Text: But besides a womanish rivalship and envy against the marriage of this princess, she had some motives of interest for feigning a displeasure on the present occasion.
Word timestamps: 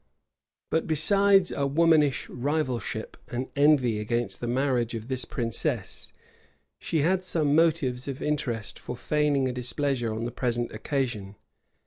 But 0.71 0.87
besides 0.87 1.51
a 1.51 1.67
womanish 1.67 2.27
rivalship 2.27 3.17
and 3.27 3.49
envy 3.55 3.99
against 3.99 4.39
the 4.41 4.47
marriage 4.47 4.95
of 4.95 5.09
this 5.09 5.25
princess, 5.25 6.11
she 6.79 7.01
had 7.01 7.23
some 7.23 7.53
motives 7.55 8.07
of 8.07 8.19
interest 8.19 8.79
for 8.79 8.97
feigning 8.97 9.47
a 9.47 9.51
displeasure 9.51 10.11
on 10.11 10.25
the 10.25 10.31
present 10.31 10.71
occasion. 10.71 11.35